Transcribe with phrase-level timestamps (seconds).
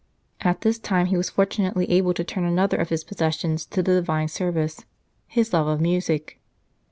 [0.39, 3.93] At this time he was fortunately able to turn another of his passions to the
[3.93, 4.83] Divine service
[5.27, 6.41] his love of music.